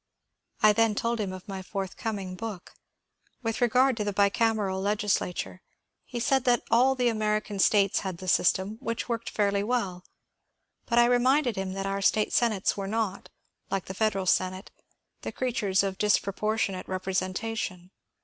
[0.63, 2.73] I then told him of my forthcoming book.
[3.43, 5.61] With regard to the bicameral legislature,
[6.05, 10.03] he said that all the American States had the system, which worked fairly well,
[10.87, 13.29] but I reminded him that our state senates were not,
[13.69, 14.71] like the federal Senate,
[15.21, 17.91] the creatures of disproportionate representation.